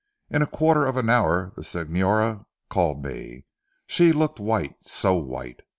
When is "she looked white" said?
3.85-4.77